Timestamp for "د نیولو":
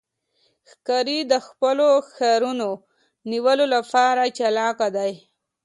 2.77-3.65